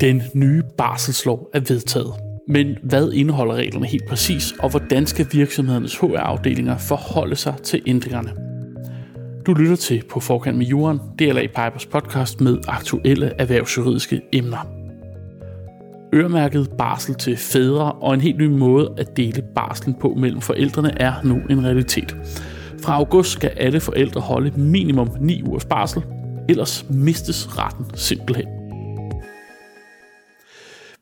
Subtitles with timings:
[0.00, 2.12] Den nye barselslov er vedtaget.
[2.48, 8.30] Men hvad indeholder reglerne helt præcis, og hvordan skal virksomhedernes HR-afdelinger forholde sig til ændringerne?
[9.46, 14.68] Du lytter til På Forkant med Jorden, DLA Pipers podcast med aktuelle erhvervsjuridiske emner.
[16.14, 21.00] Øremærket barsel til fædre og en helt ny måde at dele barslen på mellem forældrene
[21.00, 22.16] er nu en realitet.
[22.82, 26.02] Fra august skal alle forældre holde minimum 9 ugers barsel,
[26.48, 28.55] ellers mistes retten simpelthen.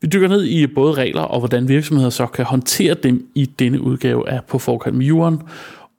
[0.04, 3.80] Vi dykker ned i både regler og hvordan virksomheder så kan håndtere dem i denne
[3.80, 5.38] udgave af På Forkant med Jorden.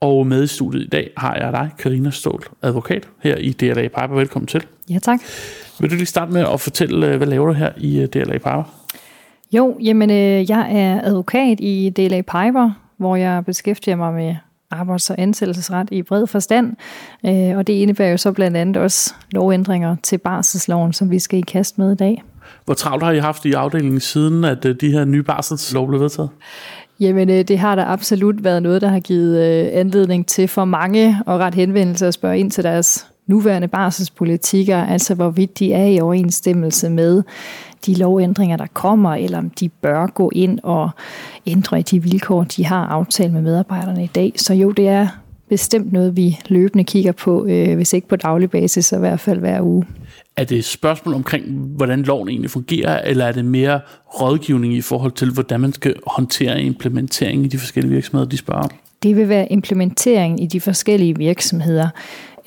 [0.01, 3.81] Og med i studiet i dag har jeg dig, Karina Stål, advokat her i DLA
[3.81, 4.15] Piper.
[4.15, 4.63] Velkommen til.
[4.89, 5.19] Ja, tak.
[5.79, 8.33] Vil du lige starte med at fortælle, øh, hvad laver du her i øh, DLA
[8.33, 8.63] Piper?
[9.51, 14.35] Jo, jamen øh, jeg er advokat i DLA Piper, hvor jeg beskæftiger mig med
[14.71, 16.75] arbejds- og ansættelsesret i bred forstand.
[17.57, 21.43] og det indebærer jo så blandt andet også lovændringer til barselsloven, som vi skal i
[21.47, 22.23] kast med i dag.
[22.65, 26.01] Hvor travlt har I haft i afdelingen siden, at øh, de her nye barselslov blev
[26.01, 26.29] vedtaget?
[26.99, 30.65] Jamen, øh, det har der absolut været noget, der har givet øh, anledning til for
[30.65, 35.85] mange og ret henvendelser og spørge ind til deres nuværende barselspolitikker, altså hvorvidt de er
[35.85, 37.23] i overensstemmelse med
[37.85, 40.89] de lovændringer, der kommer, eller om de bør gå ind og
[41.47, 44.33] ændre i de vilkår, de har aftalt med medarbejderne i dag.
[44.35, 45.07] Så jo, det er
[45.49, 49.19] bestemt noget, vi løbende kigger på, øh, hvis ikke på daglig basis, så i hvert
[49.19, 49.85] fald hver uge.
[50.37, 53.79] Er det et spørgsmål omkring, hvordan loven egentlig fungerer, eller er det mere
[54.21, 58.61] rådgivning i forhold til, hvordan man skal håndtere implementering i de forskellige virksomheder, de spørger
[58.61, 58.69] om?
[59.03, 61.89] Det vil være implementering i de forskellige virksomheder.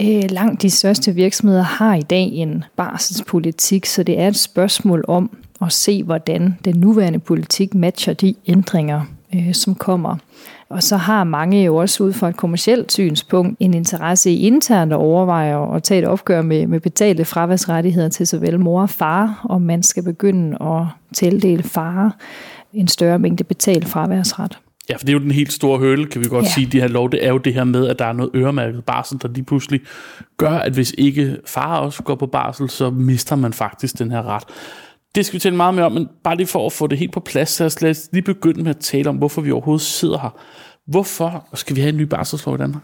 [0.01, 5.05] Øh, langt de største virksomheder har i dag en barselspolitik, så det er et spørgsmål
[5.09, 10.17] om at se, hvordan den nuværende politik matcher de ændringer, øh, som kommer.
[10.71, 14.93] Og så har mange jo også ud fra et kommersielt synspunkt en interesse i internt
[14.93, 19.47] at overveje at tage et opgør med, med betalte fraværsrettigheder til såvel mor og far,
[19.49, 22.17] om man skal begynde at tildele far
[22.73, 24.59] en større mængde betalt fraværsret.
[24.89, 26.51] Ja, for det er jo den helt store høle, kan vi godt ja.
[26.51, 28.85] sige, de her lov, det er jo det her med, at der er noget øremærket
[28.85, 29.81] barsel, der lige pludselig
[30.37, 34.23] gør, at hvis ikke far også går på barsel, så mister man faktisk den her
[34.23, 34.45] ret.
[35.15, 37.13] Det skal vi tale meget mere om, men bare lige for at få det helt
[37.13, 40.19] på plads, så lad os lige begynde med at tale om, hvorfor vi overhovedet sidder
[40.19, 40.39] her.
[40.87, 42.83] Hvorfor skal vi have en ny barselslov i Danmark?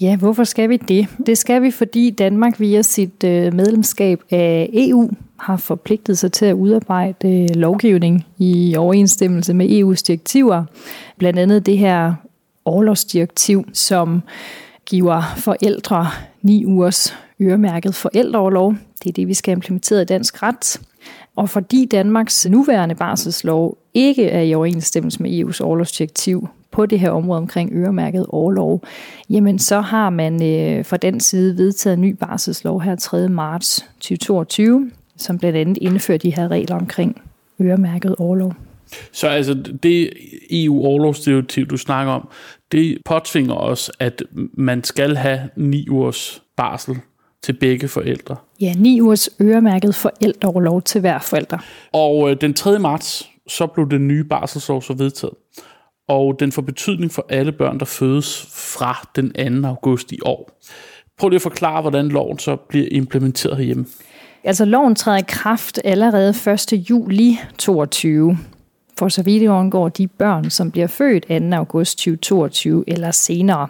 [0.00, 1.08] Ja, hvorfor skal vi det?
[1.26, 6.46] Det skal vi, fordi Danmark via sit øh, medlemskab af EU har forpligtet sig til
[6.46, 10.64] at udarbejde øh, lovgivning i overensstemmelse med EU's direktiver.
[11.18, 12.14] Blandt andet det her
[12.64, 14.22] overlovsdirektiv, som
[14.86, 16.06] giver forældre
[16.42, 18.74] ni ugers øremærket forældreoverlov.
[19.02, 20.80] Det er det, vi skal implementere i dansk ret.
[21.36, 27.10] Og fordi Danmarks nuværende barselslov ikke er i overensstemmelse med EU's overlovsdirektiv på det her
[27.10, 28.82] område omkring øremærket overlov,
[29.30, 33.28] jamen så har man øh, fra den side vedtaget en ny barselslov her 3.
[33.28, 37.22] marts 2022, som blandt andet indfører de her regler omkring
[37.60, 38.54] øremærket overlov.
[39.12, 40.10] Så altså det
[40.50, 42.28] EU-overlovsdirektiv, du snakker om,
[42.72, 44.22] det påtvinger os, at
[44.52, 46.96] man skal have ni ugers barsel
[47.42, 48.36] til begge forældre.
[48.62, 51.58] Ja, ni ugers øremærket forældreoverlov til hver forælder.
[51.92, 52.78] Og øh, den 3.
[52.78, 55.34] marts, så blev den nye barselslov så vedtaget.
[56.08, 59.68] Og den får betydning for alle børn, der fødes fra den 2.
[59.68, 60.60] august i år.
[61.18, 63.86] Prøv lige at forklare, hvordan loven så bliver implementeret herhjemme.
[64.44, 66.90] Altså loven træder i kraft allerede 1.
[66.90, 68.38] juli 2022
[68.98, 71.56] for så vidt angår de børn, som bliver født 2.
[71.56, 73.68] august 2022 eller senere.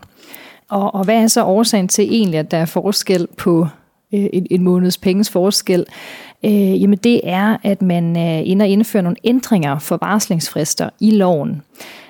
[0.71, 3.67] Og, og hvad er så årsagen til egentlig, at der er forskel på
[4.13, 5.87] øh, en, en måneds penges forskel?
[6.45, 11.63] Øh, jamen det er, at man øh, inder indfører nogle ændringer for varslingsfrister i loven,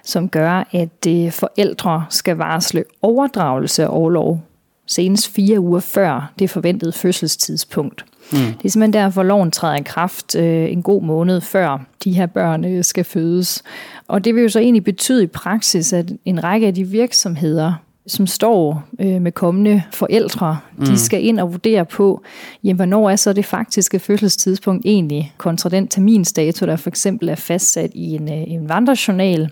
[0.04, 4.40] som gør, at øh, forældre skal varsle overdragelse af overlov
[4.86, 8.04] senest fire uger før det forventede fødselstidspunkt.
[8.32, 8.38] Mm.
[8.38, 12.26] Det er simpelthen derfor, loven træder i kraft øh, en god måned før de her
[12.26, 13.62] børn øh, skal fødes.
[14.08, 17.74] Og det vil jo så egentlig betyde i praksis, at en række af de virksomheder,
[18.06, 20.84] som står øh, med kommende forældre, mm.
[20.84, 22.22] de skal ind og vurdere på,
[22.64, 27.34] jamen, hvornår er så det faktiske fødselstidspunkt egentlig kontra den terminsdato, der for eksempel er
[27.34, 29.50] fastsat i en, øh, en vandrejournal.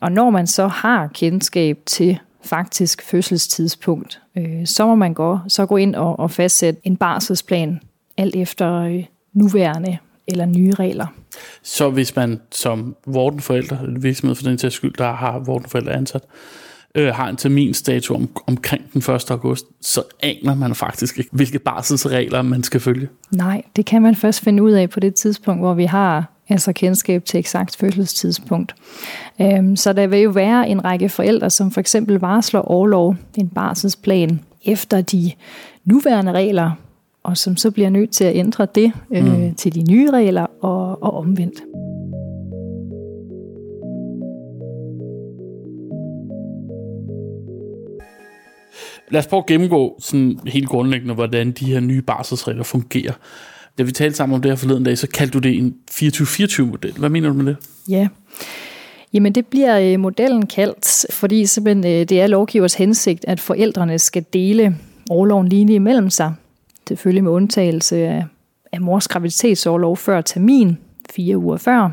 [0.00, 5.66] Og når man så har kendskab til faktisk fødselstidspunkt, øh, så må man gå, så
[5.66, 7.80] gå ind og, og fastsætte en barselsplan
[8.16, 11.06] alt efter øh, nuværende eller nye regler.
[11.62, 16.22] Så hvis man som vortenforælder, eller virksomhed for den til skyld, der har vortenforældre ansat,
[16.94, 19.30] øh, har en terminsdato om, omkring den 1.
[19.30, 23.08] august, så aner man faktisk ikke, hvilke barselsregler man skal følge.
[23.30, 26.72] Nej, det kan man først finde ud af på det tidspunkt, hvor vi har altså
[26.72, 28.74] kendskab til eksakt fødselstidspunkt.
[29.40, 33.48] Øhm, så der vil jo være en række forældre, som for eksempel varsler overlov, en
[33.48, 35.32] barselsplan, efter de
[35.84, 36.70] nuværende regler,
[37.22, 39.54] og som så bliver nødt til at ændre det øh, mm.
[39.54, 41.62] til de nye regler, og og omvendt.
[49.10, 53.12] Lad os prøve at gennemgå sådan helt grundlæggende, hvordan de her nye barselsregler fungerer.
[53.78, 56.92] Da vi talte sammen om det her forleden dag, så kaldte du det en 24-24-model.
[56.92, 57.56] Hvad mener du med det?
[57.88, 58.08] Ja,
[59.14, 63.98] Jamen det bliver øh, modellen kaldt, fordi simpelthen øh, det er lovgivers hensigt, at forældrene
[63.98, 64.76] skal dele
[65.10, 66.34] overloven lige imellem sig.
[66.88, 68.24] Selvfølgelig med undtagelse af,
[68.72, 70.78] af mors graviditetsårlov før termin,
[71.10, 71.90] fire uger før.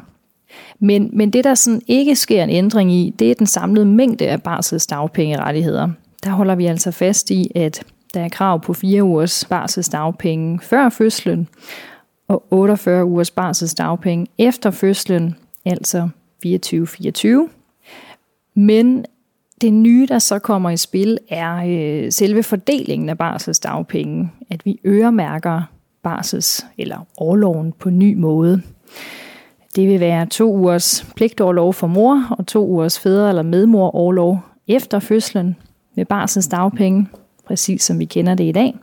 [0.79, 4.27] Men, men det, der sådan ikke sker en ændring i, det er den samlede mængde
[4.27, 5.89] af barsels dagpengerettigheder.
[6.23, 7.83] Der holder vi altså fast i, at
[8.13, 11.47] der er krav på fire ugers barselsdagpenge før fødslen,
[12.27, 15.35] og 48 ugers barselsdagpenge efter fødslen,
[15.65, 16.09] altså
[16.45, 17.50] 24-24.
[18.56, 19.06] Men
[19.62, 24.31] det nye, der så kommer i spil, er øh, selve fordelingen af barselsdagpenge.
[24.50, 25.62] At vi øremærker
[26.07, 28.62] barsels- eller årloven på ny måde.
[29.75, 35.00] Det vil være to ugers pligtårlov for mor og to ugers fædre- eller medmor efter
[35.00, 35.56] fødslen
[35.95, 37.07] med barselsdagpenge,
[37.47, 38.75] præcis som vi kender det i dag.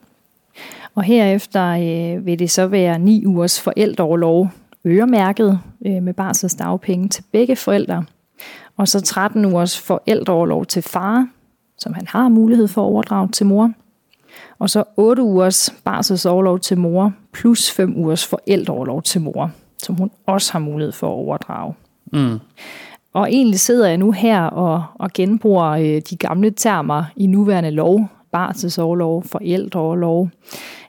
[0.94, 4.48] Og herefter øh, vil det så være ni ugers forældreoverlov
[4.86, 8.04] øremærket øh, med barselsdagpenge til begge forældre.
[8.76, 11.28] Og så 13 ugers forældreoverlov til far,
[11.78, 13.72] som han har mulighed for at overdrage til mor.
[14.58, 20.10] Og så 8 ugers barselsoverlov til mor, plus 5 ugers forældreoverlov til mor, som hun
[20.26, 21.74] også har mulighed for at overdrage.
[22.12, 22.38] Mm.
[23.12, 27.70] Og egentlig sidder jeg nu her og, og genbruger øh, de gamle termer i nuværende
[27.70, 30.30] lov, barselsoverlov, forældreoverlov.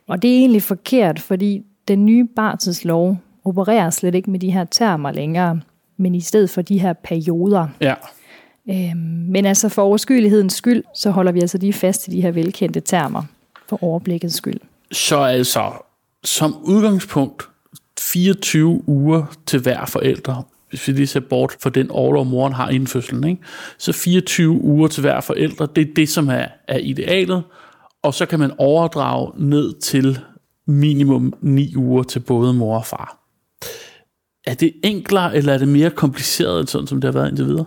[0.08, 4.64] Og det er egentlig forkert, fordi den nye barselslov opererer slet ikke med de her
[4.64, 5.60] termer længere,
[5.96, 7.68] men i stedet for de her perioder.
[7.80, 7.94] Ja.
[8.70, 8.96] Øhm,
[9.28, 12.80] men altså for overskyelighedens skyld, så holder vi altså lige fast i de her velkendte
[12.80, 13.22] termer,
[13.68, 14.60] for overblikkets skyld.
[14.92, 15.72] Så altså,
[16.24, 17.48] som udgangspunkt,
[18.00, 22.68] 24 uger til hver forældre, hvis vi lige ser bort for den overlov, moren har
[22.68, 23.24] inden fødslen.
[23.24, 23.42] Ikke?
[23.78, 27.42] Så 24 uger til hver forældre, det er det, som er, er idealet.
[28.02, 30.18] Og så kan man overdrage ned til
[30.66, 33.18] minimum 9 uger til både mor og far.
[34.46, 37.66] Er det enklere, eller er det mere kompliceret, sådan som det har været indtil videre?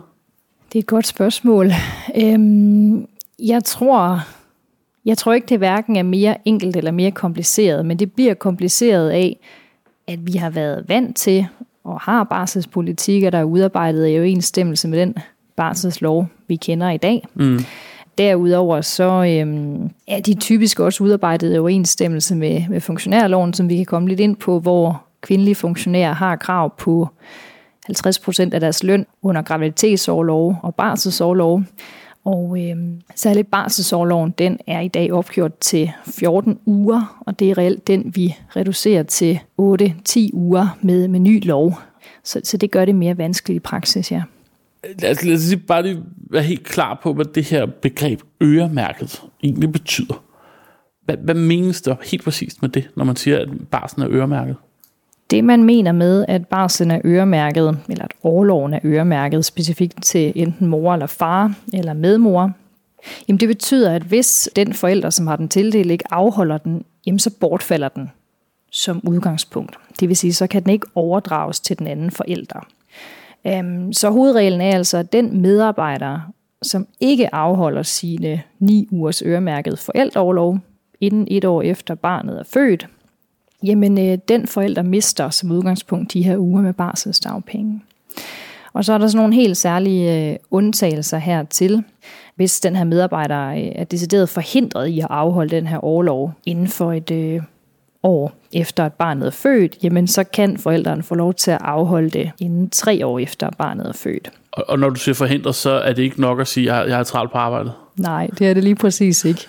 [0.74, 1.72] Det er et godt spørgsmål.
[2.16, 3.08] Øhm,
[3.40, 4.20] jeg tror,
[5.06, 9.10] jeg tror ikke, det hverken er mere enkelt eller mere kompliceret, men det bliver kompliceret
[9.10, 9.40] af,
[10.08, 11.48] at vi har været vant til
[11.84, 15.16] og har barselspolitikker, der er udarbejdet i overensstemmelse med den
[15.56, 17.28] barselslov, vi kender i dag.
[17.34, 17.60] Mm.
[18.18, 23.76] Derudover så øhm, er de typisk også udarbejdet i overensstemmelse med, med funktionærloven, som vi
[23.76, 27.10] kan komme lidt ind på, hvor kvindelige funktionærer har krav på
[27.86, 31.64] 50 procent af deres løn under graviditetsårlov og barselsårlov.
[32.26, 32.78] Og øh,
[33.16, 38.12] særligt barselsårloven, den er i dag opgjort til 14 uger, og det er reelt den,
[38.16, 41.80] vi reducerer til 8-10 uger med, med ny lov.
[42.24, 44.24] Så, så det gør det mere vanskeligt i praksis, ja.
[45.00, 48.22] Lad os, lad os lige bare lige være helt klar på, hvad det her begreb
[48.44, 50.24] øremærket egentlig betyder.
[51.06, 54.56] Hvad, hvad menes der helt præcist med det, når man siger, at barsen er øremærket?
[55.34, 60.34] Det, man mener med, at barslen er øremærket, eller at overloven er øremærket specifikt til
[60.36, 62.52] enten mor eller far eller medmor,
[63.28, 67.20] jamen det betyder, at hvis den forælder, som har den tildelt, ikke afholder den, jamen
[67.20, 68.12] så bortfalder den
[68.72, 69.78] som udgangspunkt.
[70.00, 72.68] Det vil sige, så kan den ikke overdrages til den anden forælder.
[73.48, 76.20] Øhm, så hovedreglen er altså, at den medarbejder,
[76.62, 80.60] som ikke afholder sine ni ugers øremærket forældreoverlov,
[81.02, 82.88] inden et år efter barnet er født,
[83.64, 87.82] jamen øh, den forælder mister som udgangspunkt de her uger med barselsdagpenge.
[88.74, 91.84] Og så er der sådan nogle helt særlige øh, undtagelser hertil,
[92.36, 96.68] hvis den her medarbejder øh, er decideret forhindret i at afholde den her overlov inden
[96.68, 97.42] for et øh,
[98.04, 102.10] år efter at barnet er født, jamen så kan forældrene få lov til at afholde
[102.10, 104.32] det inden tre år efter at barnet er født.
[104.52, 106.90] Og, og når du siger forhindret, så er det ikke nok at sige, at jeg,
[106.90, 107.74] jeg er travlt på arbejdet?
[107.98, 109.48] Nej, det er det lige præcis ikke.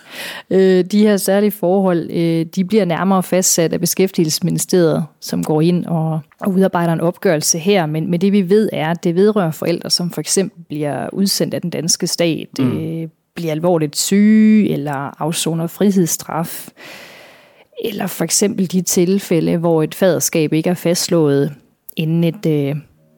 [0.50, 5.86] Øh, de her særlige forhold, øh, de bliver nærmere fastsat af Beskæftigelsesministeriet, som går ind
[5.86, 7.86] og, og udarbejder en opgørelse her.
[7.86, 11.54] Men, men det vi ved er, at det vedrører forældre, som for eksempel bliver udsendt
[11.54, 12.78] af den danske stat, mm.
[12.78, 16.68] øh, bliver alvorligt syge eller afsoner frihedsstraf.
[17.84, 21.52] Eller for eksempel de tilfælde, hvor et faderskab ikke er fastslået
[21.96, 22.76] inden et øh,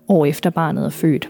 [0.09, 1.29] år efter barnet er født.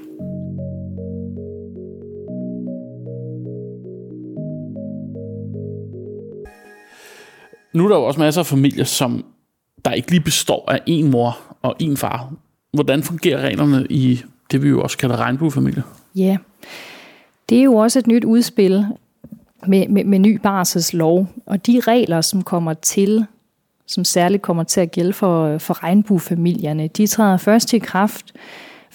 [7.77, 9.25] Nu er der jo også masser af familier, som
[9.85, 12.33] der ikke lige består af en mor og en far.
[12.73, 15.83] Hvordan fungerer reglerne i det, vi jo også kalder regnbuefamilier?
[16.15, 16.37] Ja,
[17.49, 18.87] det er jo også et nyt udspil
[19.67, 23.27] med, med, med ny barselslov, og de regler, som kommer til
[23.87, 26.89] som særligt kommer til at gælde for, for regnbuefamilierne.
[26.89, 28.33] De træder først i kraft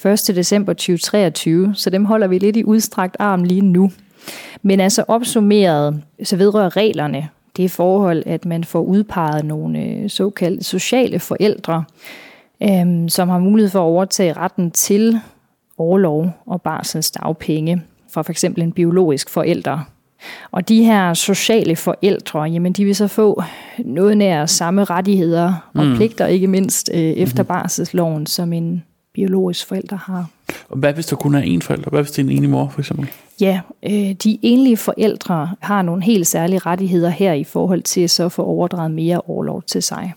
[0.06, 0.36] 1.
[0.36, 3.92] december 2023, så dem holder vi lidt i udstrakt arm lige nu.
[4.62, 7.30] Men altså opsummeret, så vedrører reglerne
[7.62, 11.84] det forhold, at man får udpeget nogle øh, såkaldte sociale forældre,
[12.64, 15.20] øhm, som har mulighed for at overtage retten til
[15.78, 19.80] overlov og barsels dagpenge fra for eksempel en biologisk forælder.
[20.52, 23.44] Og de her sociale forældre, jamen de vil så få
[23.80, 25.96] noget nær samme rettigheder og mm.
[25.96, 27.48] pligter, ikke mindst øh, efter mm.
[27.48, 30.26] barselsloven, som en biologisk forælder har.
[30.70, 31.90] Og hvad hvis der kun er en forælder?
[31.90, 33.08] Hvad hvis det er en enig mor, for eksempel?
[33.42, 38.10] Ja, øh, de enlige forældre har nogle helt særlige rettigheder her i forhold til at
[38.10, 40.14] så få overdraget mere overlov til sig.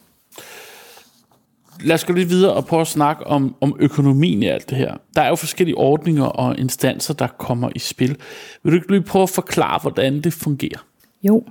[1.81, 4.79] Lad os gå lidt videre og prøve at snakke om, om økonomien i alt det
[4.79, 4.95] her.
[5.17, 8.17] Der er jo forskellige ordninger og instanser, der kommer i spil.
[8.63, 10.85] Vil du ikke lige prøve at forklare, hvordan det fungerer?
[11.23, 11.45] Jo.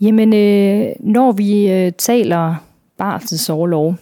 [0.00, 2.54] Jamen, øh, når vi øh, taler
[2.98, 3.94] barselsoverlov,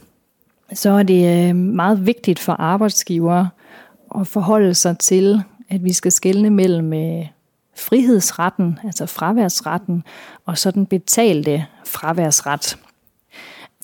[0.75, 3.47] så er det øh, meget vigtigt for arbejdsgiver
[4.21, 7.26] at forholde sig til, at vi skal skelne mellem øh,
[7.76, 10.04] frihedsretten, altså fraværsretten,
[10.47, 12.78] og så den betalte fraværsret.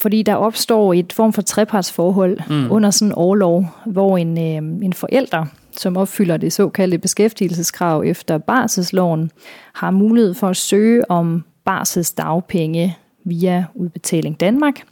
[0.01, 2.71] Fordi der opstår et form for trepartsforhold mm.
[2.71, 8.39] under sådan en overlov, hvor en, øh, en forælder, som opfylder det såkaldte beskæftigelseskrav efter
[8.39, 9.31] barselsloven,
[9.73, 14.83] har mulighed for at søge om barselsdagpenge via Udbetaling Danmark.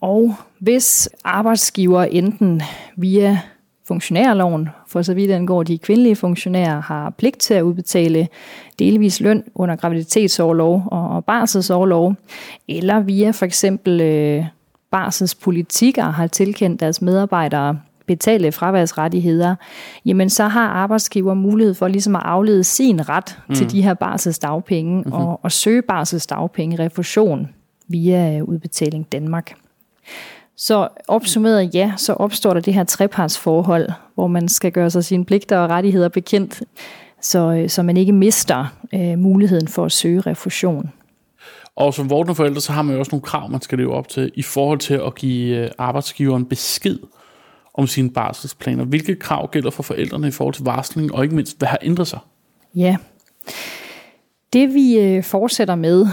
[0.00, 2.62] Og hvis arbejdsgiver enten
[2.96, 3.40] via
[3.92, 8.28] funktionærloven, for så vidt angår de kvindelige funktionærer, har pligt til at udbetale
[8.78, 12.14] delvis løn under graviditetsårlov og barselsårlov,
[12.68, 14.44] eller via for eksempel øh,
[14.90, 19.54] barselspolitikker har tilkendt deres medarbejdere betale fraværsrettigheder,
[20.04, 23.54] jamen så har arbejdsgiver mulighed for ligesom at aflede sin ret mm.
[23.54, 25.12] til de her barselsdagpenge mm-hmm.
[25.12, 27.48] og, og søge barselsdagpenge refusion
[27.88, 29.52] via øh, udbetaling Danmark.
[30.62, 35.24] Så opsummeret ja, så opstår der det her trepartsforhold, hvor man skal gøre sig sine
[35.24, 36.62] pligter og rettigheder bekendt,
[37.20, 40.90] så, øh, så man ikke mister øh, muligheden for at søge refusion.
[41.76, 44.08] Og som vordende forældre, så har man jo også nogle krav, man skal leve op
[44.08, 46.98] til, i forhold til at give øh, arbejdsgiveren besked
[47.74, 48.84] om sine barselsplaner.
[48.84, 52.06] Hvilke krav gælder for forældrene i forhold til varsling, og ikke mindst, hvad har ændret
[52.06, 52.18] sig?
[52.74, 52.96] Ja,
[54.52, 56.06] det vi øh, fortsætter med,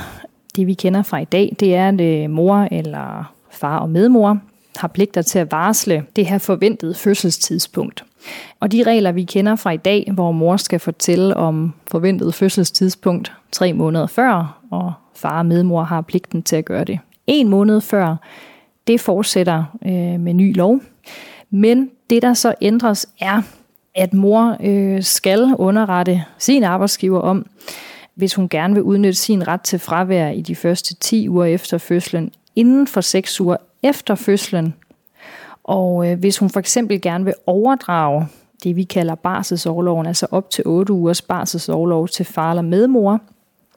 [0.55, 4.39] det vi kender fra i dag, det er, at mor eller far og medmor
[4.77, 8.03] har pligter til at varsle det her forventede fødselstidspunkt.
[8.59, 13.33] Og de regler, vi kender fra i dag, hvor mor skal fortælle om forventet fødselstidspunkt
[13.51, 17.81] tre måneder før, og far og medmor har pligten til at gøre det en måned
[17.81, 18.15] før,
[18.87, 20.79] det fortsætter øh, med ny lov.
[21.49, 23.41] Men det, der så ændres, er,
[23.95, 27.45] at mor øh, skal underrette sin arbejdsgiver om,
[28.15, 31.77] hvis hun gerne vil udnytte sin ret til fravær i de første 10 uger efter
[31.77, 34.75] fødslen, inden for 6 uger efter fødslen.
[35.63, 38.27] Og øh, hvis hun for eksempel gerne vil overdrage
[38.63, 43.21] det, vi kalder barselsårloven, altså op til 8 ugers barselsårlov til far eller medmor,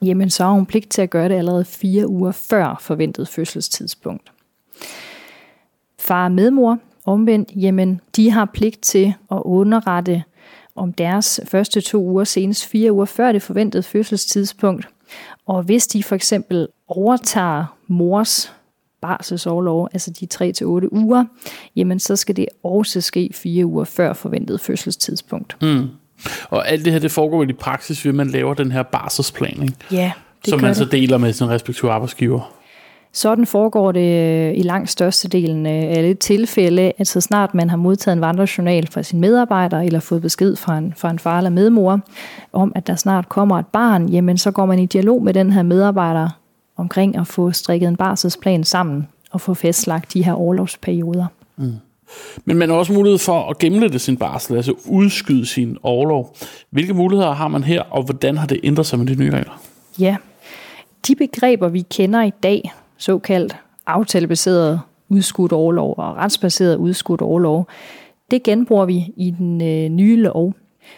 [0.03, 4.33] jamen så har hun pligt til at gøre det allerede 4 uger før forventet fødselstidspunkt.
[5.99, 10.23] Far og medmor, omvendt, jamen de har pligt til at underrette
[10.77, 14.89] om deres første to uger, senest fire uger før det forventede fødselstidspunkt.
[15.47, 18.53] Og hvis de for eksempel overtager mors
[19.03, 21.25] barselsårlov, altså de 3-8 uger,
[21.77, 25.57] jamen så skal det også ske fire uger før forventet fødselstidspunkt.
[25.63, 25.89] Mm.
[26.51, 29.63] Og alt det her, det foregår i praksis, ved at man laver den her barselsplan,
[29.63, 29.75] ikke?
[29.91, 30.13] Ja,
[30.45, 30.77] det Som man det.
[30.77, 32.53] så deler med sin respektive arbejdsgiver.
[33.15, 37.77] Sådan foregår det øh, i langt størstedelen af alle tilfælde, at så snart man har
[37.77, 41.51] modtaget en vandrejournal fra sin medarbejder, eller fået besked fra en, fra en far eller
[41.51, 42.01] medmor,
[42.53, 45.53] om at der snart kommer et barn, jamen så går man i dialog med den
[45.53, 46.29] her medarbejder
[46.77, 51.27] omkring at få strikket en barselsplan sammen og få fastlagt de her overlovsperioder.
[51.57, 51.73] Mm.
[52.45, 56.37] Men man har også mulighed for at gennemlætte sin barsel, altså udskyde sin overlov.
[56.71, 59.63] Hvilke muligheder har man her, og hvordan har det ændret sig med de nye regler?
[59.99, 60.17] Ja,
[61.09, 67.69] de begreber, vi kender i dag, såkaldt aftalebaseret udskudt overlov og retsbaseret udskudt overlov,
[68.31, 70.55] det genbruger vi i den øh, nye lov.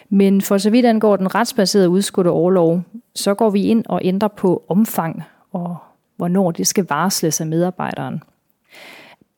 [0.09, 2.81] Men for så vidt angår den retsbaserede udskudte overlov,
[3.15, 5.23] så går vi ind og ændrer på omfang
[5.55, 5.77] og
[6.17, 8.23] hvornår det skal varsles af medarbejderen.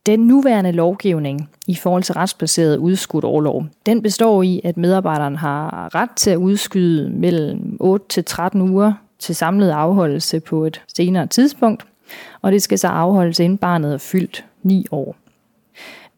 [0.06, 5.96] Den nuværende lovgivning i forhold til retsbaseret udskudt overlov, den består i, at medarbejderen har
[5.96, 11.28] ret til at udskyde mellem 8 til 13 uger til samlet afholdelse på et senere
[11.28, 11.86] tidspunkt,
[12.42, 15.16] og det skal så afholdes inden barnet er fyldt 9 år.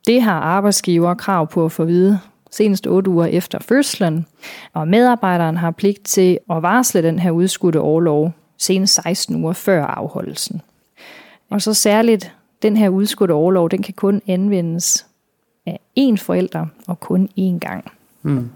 [0.08, 2.20] Det har arbejdsgiver krav på at få at vide
[2.52, 4.26] senest 8 uger efter fødslen,
[4.74, 9.86] og medarbejderen har pligt til at varsle den her udskudte overlov senest 16 uger før
[9.86, 10.62] afholdelsen.
[11.50, 15.06] Og så særligt den her udskudte overlov, den kan kun anvendes
[15.66, 17.92] af én forælder og kun én gang.
[18.22, 18.50] Mm.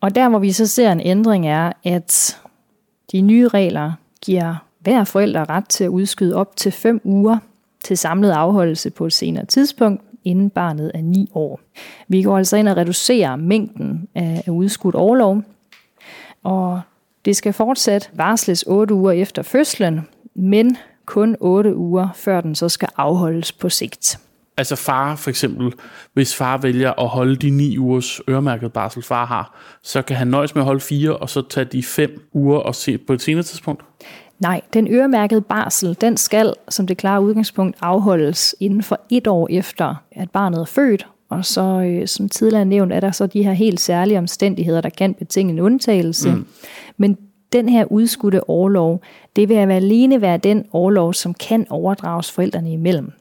[0.00, 2.40] Og der, hvor vi så ser en ændring, er, at
[3.12, 3.92] de nye regler
[4.22, 7.38] giver hver forælder ret til at udskyde op til 5 uger
[7.84, 11.60] til samlet afholdelse på et senere tidspunkt, inden barnet er 9 år.
[12.08, 15.42] Vi går altså ind og reducerer mængden af udskudt overlov,
[16.42, 16.80] og
[17.24, 20.00] det skal fortsat varsles 8 uger efter fødslen,
[20.34, 24.18] men kun 8 uger, før den så skal afholdes på sigt.
[24.56, 25.72] Altså far for eksempel,
[26.12, 30.28] hvis far vælger at holde de 9 ugers øremærket barsel, far har, så kan han
[30.28, 33.22] nøjes med at holde 4, og så tage de 5 uger og se på et
[33.22, 33.82] senere tidspunkt?
[34.38, 39.48] Nej, den øremærkede barsel, den skal som det klare udgangspunkt afholdes inden for et år
[39.50, 43.42] efter, at barnet er født, og så, øh, som tidligere nævnt, er der så de
[43.42, 46.30] her helt særlige omstændigheder, der kan betinge en undtagelse.
[46.30, 46.46] Mm.
[47.00, 47.18] Men
[47.52, 49.02] den her udskudte overlov,
[49.36, 53.12] det vil alene være den overlov, som kan overdrages forældrene imellem.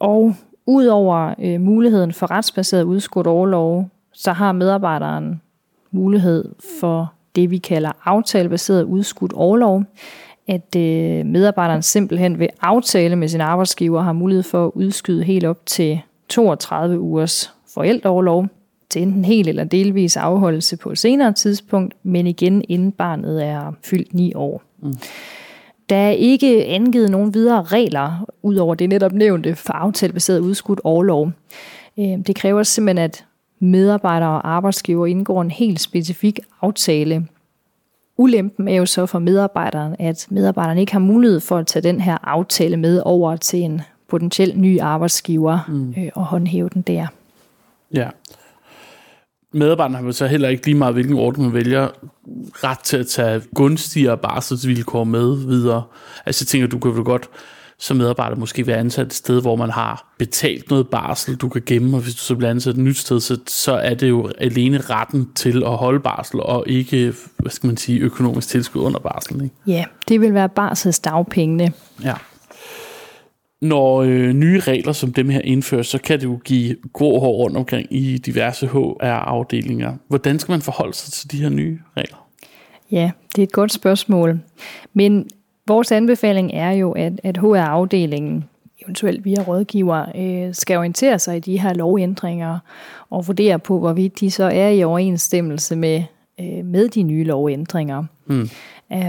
[0.00, 0.34] Og
[0.66, 5.40] udover øh, muligheden for retsbaseret udskudt overlov, så har medarbejderen
[5.90, 9.84] mulighed for det, vi kalder aftalebaseret udskudt overlov,
[10.48, 15.44] at øh, medarbejderen simpelthen ved aftale med sin arbejdsgiver har mulighed for at udskyde helt
[15.44, 18.46] op til 32 ugers forældreoverlov
[18.94, 23.72] til enten helt eller delvis afholdelse på et senere tidspunkt, men igen inden barnet er
[23.82, 24.62] fyldt 9 år.
[24.82, 24.94] Mm.
[25.88, 30.80] Der er ikke angivet nogen videre regler, ud over det netop nævnte, for aftalebaseret udskudt
[30.84, 31.32] overlov.
[31.98, 33.24] Øh, det kræver simpelthen, at
[33.58, 37.26] medarbejdere og arbejdsgiver indgår en helt specifik aftale.
[38.16, 42.00] Ulempen er jo så for medarbejderen, at medarbejderen ikke har mulighed for at tage den
[42.00, 45.94] her aftale med over til en potentiel ny arbejdsgiver mm.
[45.98, 47.06] øh, og håndhæve den der.
[47.94, 48.08] Ja.
[49.54, 51.88] Medarbejderne har så heller ikke lige meget, hvilken ordning man vælger,
[52.64, 55.82] ret til at tage gunstigere barselsvilkår med videre.
[56.26, 57.28] Altså jeg tænker, du kan vel godt
[57.78, 61.62] som medarbejder måske være ansat et sted, hvor man har betalt noget barsel, du kan
[61.66, 64.30] gemme, og hvis du så bliver ansat et nyt sted, så, så er det jo
[64.38, 69.00] alene retten til at holde barsel, og ikke, hvad skal man sige, økonomisk tilskud under
[69.00, 69.42] barsel.
[69.42, 69.54] Ikke?
[69.66, 71.72] Ja, det vil være barselsdagpengene.
[72.04, 72.14] Ja.
[73.64, 77.36] Når øh, nye regler som dem her indføres, så kan det jo give grå hår
[77.36, 79.92] rundt omkring i diverse HR-afdelinger.
[80.08, 82.28] Hvordan skal man forholde sig til de her nye regler?
[82.90, 84.40] Ja, det er et godt spørgsmål.
[84.94, 85.26] Men
[85.66, 88.44] Vores anbefaling er jo, at, at HR-afdelingen,
[88.82, 92.58] eventuelt via rådgiver, øh, skal orientere sig i de her lovændringer
[93.10, 96.02] og vurdere på, hvorvidt de så er i overensstemmelse med,
[96.40, 98.04] øh, med de nye lovændringer.
[98.26, 98.48] Mm.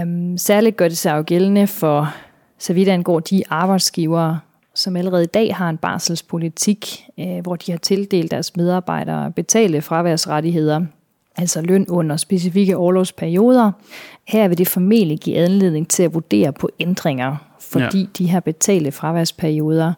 [0.02, 2.14] Um, særligt gør det sig jo gældende for,
[2.58, 4.40] så vidt angår de arbejdsgivere,
[4.74, 9.82] som allerede i dag har en barselspolitik, øh, hvor de har tildelt deres medarbejdere betale
[9.82, 10.80] fraværsrettigheder
[11.36, 13.72] altså løn under specifikke overlovsperioder.
[14.28, 18.06] Her vil det formentlig give anledning til at vurdere på ændringer, fordi ja.
[18.18, 19.92] de her betale fraværsperioder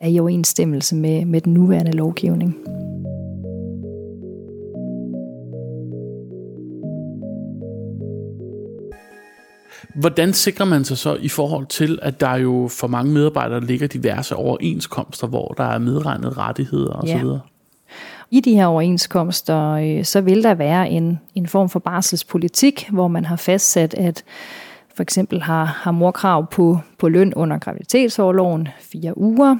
[0.00, 2.56] er i overensstemmelse med, med den nuværende lovgivning.
[9.94, 13.86] Hvordan sikrer man sig så i forhold til, at der jo for mange medarbejdere ligger
[13.86, 17.26] diverse overenskomster, hvor der er medregnet rettigheder osv.?
[17.26, 17.38] Ja.
[18.30, 23.08] I de her overenskomster, øh, så vil der være en, en form for barselspolitik, hvor
[23.08, 24.24] man har fastsat, at
[24.94, 29.56] for eksempel har, har mor krav på, på løn under graviditetsårloven fire uger.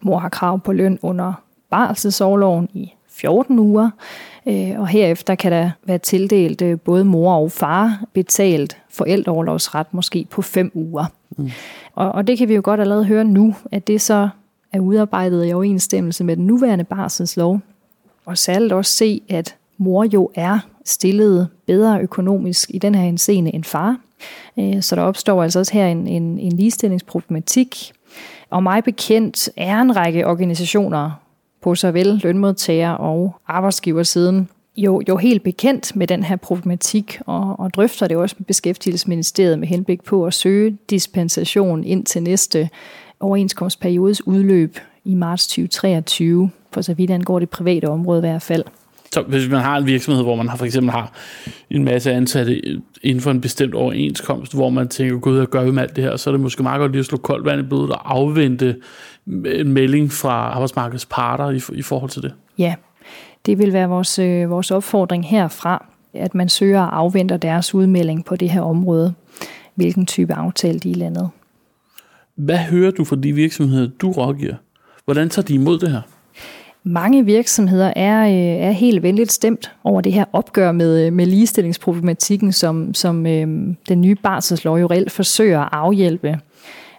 [0.00, 1.32] Mor har krav på løn under
[1.70, 3.90] barselsårloven i 14 uger.
[4.46, 10.26] Øh, og herefter kan der være tildelt øh, både mor og far betalt forældreoverlovsret måske
[10.30, 11.04] på 5 uger.
[11.36, 11.50] Mm.
[11.94, 14.28] Og, og det kan vi jo godt allerede høre nu, at det så
[14.72, 17.60] er udarbejdet i overensstemmelse med den nuværende barselslov,
[18.26, 23.54] og særligt også se, at mor jo er stillet bedre økonomisk i den her henseende
[23.54, 23.96] end far.
[24.58, 27.92] Øh, så der opstår altså også her en, en, en ligestillingsproblematik.
[28.50, 31.10] Og mig bekendt er en række organisationer
[31.62, 37.74] på såvel lønmodtager- og arbejdsgiversiden jo, jo helt bekendt med den her problematik, og, og
[37.74, 42.68] drøfter det også med Beskæftigelsesministeriet med henblik på at søge dispensation ind til næste
[43.20, 48.64] overenskomstperiodes udløb i marts 2023 for så vidt angår det private område i hvert fald.
[49.14, 51.12] Så hvis man har en virksomhed, hvor man har, for eksempel har
[51.70, 52.62] en masse ansatte
[53.02, 56.16] inden for en bestemt overenskomst, hvor man tænker, gud, hvad gør med alt det her,
[56.16, 58.76] så er det måske meget godt lige at slå koldt vand i blodet og afvente
[59.26, 62.34] en melding fra arbejdsmarkedets parter i, i forhold til det.
[62.58, 62.74] Ja,
[63.46, 68.24] det vil være vores, øh, vores opfordring herfra, at man søger og afventer deres udmelding
[68.24, 69.14] på det her område,
[69.74, 71.28] hvilken type aftale de er landet.
[72.34, 74.54] Hvad hører du fra de virksomheder, du rådgiver?
[75.04, 76.00] Hvordan tager de imod det her?
[76.84, 81.26] Mange virksomheder er, øh, er helt venligt stemt over det her opgør med, øh, med
[81.26, 86.38] ligestillingsproblematikken, som, som øh, den nye barselslov jo reelt forsøger at afhjælpe.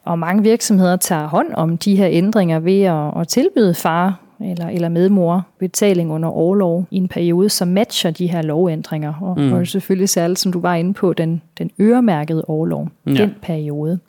[0.04, 4.68] Og mange virksomheder tager hånd om de her ændringer ved at, at tilbyde far eller,
[4.68, 9.14] eller medmor betaling under overlov i en periode, som matcher de her lovændringer.
[9.22, 9.54] Og, mm.
[9.54, 13.12] og selvfølgelig særligt, som du var inde på, den, den øremærkede overlov, ja.
[13.12, 14.00] den periode.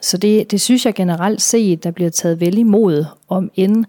[0.00, 3.84] Så det, det synes jeg generelt set, der bliver taget vel imod, om end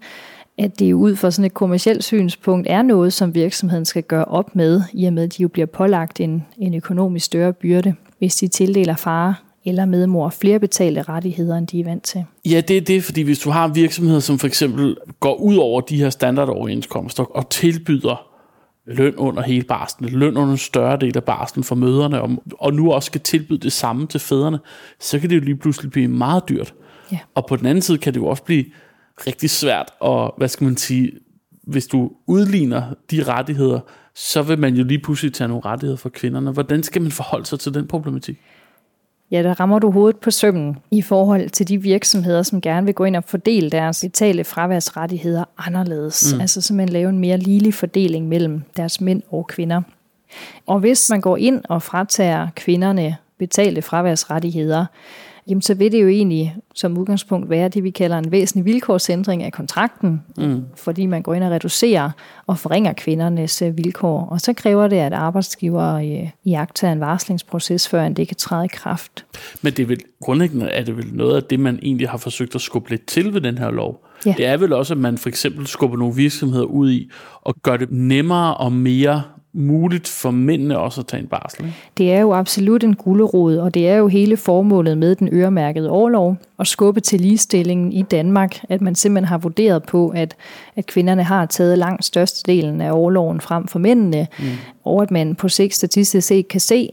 [0.58, 4.56] at det ud fra sådan et kommersielt synspunkt er noget, som virksomheden skal gøre op
[4.56, 8.36] med, i og med at de jo bliver pålagt en, en økonomisk større byrde, hvis
[8.36, 12.24] de tildeler far eller medmor flere betalte rettigheder, end de er vant til.
[12.50, 15.80] Ja, det er det, fordi hvis du har virksomheder, som for eksempel går ud over
[15.80, 18.28] de her standardoverenskomster og tilbyder
[18.86, 22.74] løn under hele barslen, løn under en større del af barslen for møderne, og, og
[22.74, 24.58] nu også skal tilbyde det samme til fædrene,
[25.00, 26.74] så kan det jo lige pludselig blive meget dyrt.
[27.12, 27.18] Ja.
[27.34, 28.64] Og på den anden side kan det jo også blive
[29.26, 31.12] rigtig svært, og hvad skal man sige,
[31.62, 33.80] hvis du udligner de rettigheder,
[34.14, 36.50] så vil man jo lige pludselig tage nogle rettigheder for kvinderne.
[36.50, 38.38] Hvordan skal man forholde sig til den problematik?
[39.30, 42.94] Ja, der rammer du hovedet på sømmen i forhold til de virksomheder, som gerne vil
[42.94, 46.34] gå ind og fordele deres betale fraværsrettigheder anderledes.
[46.34, 46.40] Mm.
[46.40, 49.82] Altså simpelthen lave en mere ligelig fordeling mellem deres mænd og kvinder.
[50.66, 54.86] Og hvis man går ind og fratager kvinderne betalte fraværsrettigheder,
[55.48, 59.42] jamen så vil det jo egentlig som udgangspunkt være det, vi kalder en væsentlig vilkårsændring
[59.42, 60.64] af kontrakten, mm.
[60.76, 62.10] fordi man går ind og reducerer
[62.46, 64.28] og forringer kvindernes øh, vilkår.
[64.30, 68.64] Og så kræver det, at arbejdsgiver øh, i akter en varslingsproces, før det kan træde
[68.64, 69.26] i kraft.
[69.62, 72.54] Men det er vel, grundlæggende er det vel noget af det, man egentlig har forsøgt
[72.54, 74.04] at skubbe lidt til ved den her lov.
[74.26, 74.34] Ja.
[74.36, 77.10] Det er vel også, at man for eksempel skubber nogle virksomheder ud i
[77.42, 79.22] og gør det nemmere og mere
[79.58, 81.64] muligt for mændene også at tage en barsel.
[81.64, 81.76] Ikke?
[81.98, 85.90] Det er jo absolut en gulderod, og det er jo hele formålet med den øremærkede
[85.90, 90.36] overlov, at skubbe til ligestillingen i Danmark, at man simpelthen har vurderet på, at,
[90.76, 94.44] at kvinderne har taget langt størstedelen af overloven frem for mændene, mm.
[94.84, 96.90] og at man på sigt statistisk set kan se,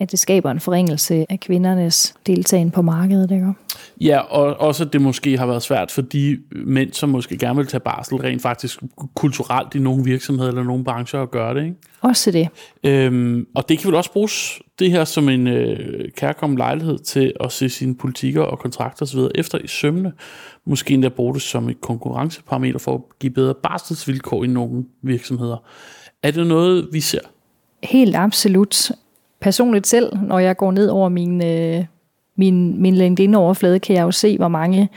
[0.00, 3.30] at det skaber en forringelse af kvindernes deltagen på markedet.
[3.30, 3.52] Ikke?
[4.00, 7.56] Ja, og også at det måske har været svært for de mænd, som måske gerne
[7.56, 8.80] vil tage barsel, rent faktisk
[9.14, 11.64] kulturelt i nogle virksomheder eller nogle brancher at gøre det.
[11.64, 11.76] Ikke?
[12.00, 12.48] Også det.
[12.84, 17.32] Øhm, og det kan vel også bruges det her som en øh, kærkommen lejlighed til
[17.40, 19.20] at se sine politikker og kontrakter osv.
[19.34, 20.12] efter i sømne.
[20.66, 25.56] Måske endda bruge det som et konkurrenceparameter for at give bedre barselsvilkår i nogle virksomheder.
[26.22, 27.20] Er det noget, vi ser?
[27.82, 28.90] Helt absolut
[29.44, 31.84] personligt selv, når jeg går ned over min, øh,
[32.36, 34.88] min, min LinkedIn-overflade, kan jeg jo se, hvor mange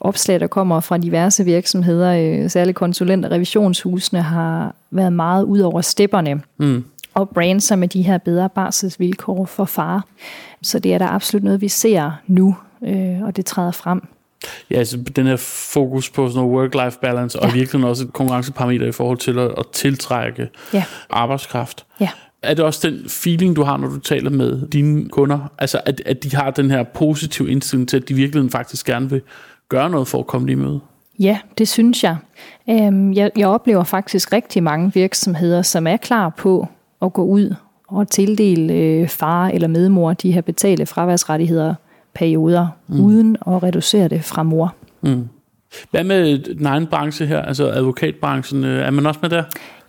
[0.00, 5.60] opslag, der kommer fra diverse virksomheder, øh, særligt konsulent- og revisionshusene, har været meget ud
[5.60, 6.42] over stepperne.
[6.58, 6.84] Mm.
[7.14, 10.04] Og brands med de her bedre barselsvilkår for far.
[10.62, 14.02] Så det er der absolut noget, vi ser nu, øh, og det træder frem.
[14.70, 15.36] Ja, altså den her
[15.72, 17.46] fokus på sådan noget work-life balance, ja.
[17.46, 20.84] og virkelig også et konkurrenceparameter i forhold til at, at tiltrække ja.
[21.10, 21.86] arbejdskraft.
[22.00, 22.08] Ja.
[22.44, 25.52] Er det også den feeling, du har, når du taler med dine kunder?
[25.58, 29.10] Altså, at, at de har den her positive indstilling til, at de virkelig faktisk gerne
[29.10, 29.22] vil
[29.68, 30.78] gøre noget for at komme lige med?
[31.18, 32.16] Ja, det synes jeg.
[32.70, 33.30] Øhm, jeg.
[33.36, 36.68] Jeg oplever faktisk rigtig mange virksomheder, som er klar på
[37.02, 37.54] at gå ud
[37.88, 41.74] og tildele øh, far eller medmor de her betale fraværsrettigheder
[42.14, 43.00] perioder, mm.
[43.04, 44.74] uden at reducere det fra mor.
[45.02, 45.28] Mm.
[45.90, 49.42] Hvad med den egen branche her, altså advokatbranchen, øh, er man også med der?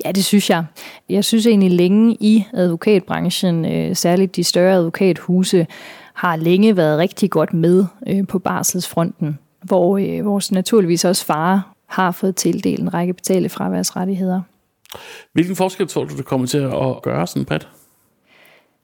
[0.06, 0.66] Ja, det synes jeg.
[1.10, 5.68] Jeg synes egentlig længe i advokatbranchen, øh, særligt de større advokathuse,
[6.14, 12.12] har længe været rigtig godt med øh, på barselsfronten, hvor vores naturligvis også far har
[12.12, 14.42] fået tildelt en række betale fraværsrettigheder.
[15.34, 17.68] Hvilken forskel tror du, det kommer til at gøre sådan bredt?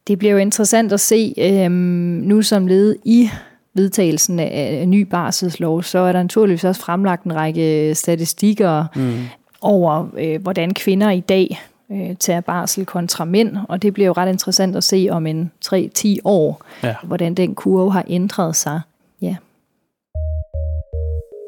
[0.08, 3.30] Det bliver jo interessant at se øhm, nu som led i
[3.74, 9.24] vedtagelsen af ny barselslov, så er der naturligvis også fremlagt en række statistikker mm.
[9.62, 14.14] over, øh, hvordan kvinder i dag øh, tager barsel kontra mænd, og det bliver jo
[14.14, 16.96] ret interessant at se om en 3-10 år, ja.
[17.04, 18.82] hvordan den kurve har ændret sig.
[19.22, 19.36] Ja.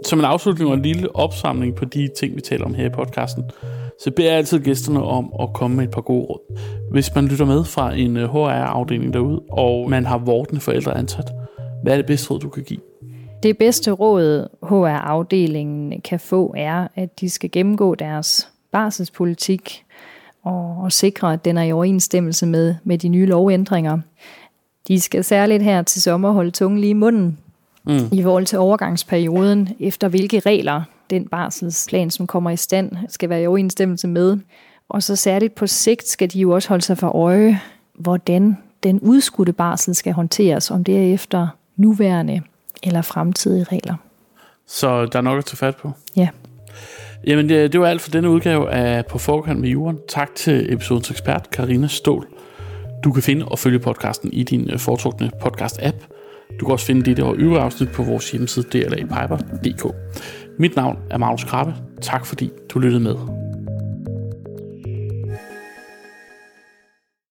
[0.05, 2.89] Som en afslutning og en lille opsamling på de ting, vi taler om her i
[2.89, 3.43] podcasten,
[4.03, 6.59] så beder jeg altid gæsterne om at komme med et par gode råd.
[6.91, 11.31] Hvis man lytter med fra en HR-afdeling øh, derude, og man har vortende forældre ansat,
[11.83, 12.79] hvad er det bedste råd, du kan give?
[13.43, 19.83] Det bedste råd, HR-afdelingen kan få, er, at de skal gennemgå deres barselspolitik
[20.43, 23.99] og, og sikre, at den er i overensstemmelse med, med de nye lovændringer.
[24.87, 27.37] De skal særligt her til sommer holde tungen lige i munden
[27.83, 27.99] mm.
[28.11, 33.41] i forhold til overgangsperioden, efter hvilke regler den barselsplan, som kommer i stand, skal være
[33.41, 34.37] i overensstemmelse med.
[34.89, 37.61] Og så særligt på sigt skal de jo også holde sig for øje,
[37.93, 42.41] hvordan den udskudte barsel skal håndteres, om det er efter nuværende
[42.83, 43.95] eller fremtidige regler.
[44.67, 45.91] Så der er nok at tage fat på?
[46.15, 46.29] Ja.
[47.27, 49.97] Jamen, det, det var alt for denne udgave af På Forkant med Juren.
[50.09, 52.27] Tak til episodens ekspert, Karina Stål.
[53.03, 56.07] Du kan finde og følge podcasten i din øh, foretrukne podcast-app.
[56.59, 59.95] Du kan også finde dette og øvrige afsnit på vores hjemmeside dlapiper.dk.
[60.59, 61.75] Mit navn er Magnus Krabbe.
[62.01, 63.42] Tak fordi du lyttede med.